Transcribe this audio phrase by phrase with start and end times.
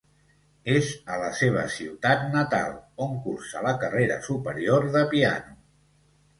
[0.75, 2.73] És a la seva ciutat natal
[3.07, 5.59] on cursa la Carrera Superior de piano.